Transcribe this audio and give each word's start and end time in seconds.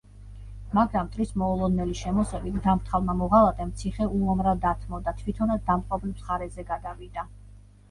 მაგრამ 0.77 1.09
მტრის 1.09 1.33
მოულოდნელი 1.41 1.97
შემოსევით 1.99 2.57
დამფრთხალმა 2.69 3.15
მოღალატემ 3.21 3.75
ციხე 3.83 4.09
უომრად 4.17 4.65
დათმო 4.67 5.03
და 5.11 5.15
თვითონაც 5.23 5.71
დამპყრობლის 5.71 6.19
მხარეზე 6.19 6.69
გადავიდა. 6.75 7.31